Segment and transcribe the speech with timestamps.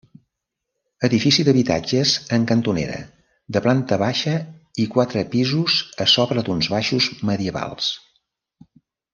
[1.07, 2.97] Edifici d'habitatges en cantonera,
[3.57, 4.33] de planta baixa
[4.85, 7.93] i quatre pisos a sobre d'uns baixos medievals.